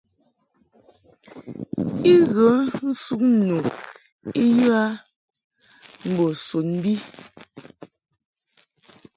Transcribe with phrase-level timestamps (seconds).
[2.13, 2.51] I ghə
[2.87, 3.57] nsuŋ nu
[4.43, 4.85] I yə a
[6.09, 6.93] mbo sun bi.